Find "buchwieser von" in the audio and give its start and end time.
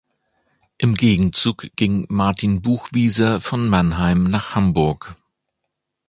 2.63-3.69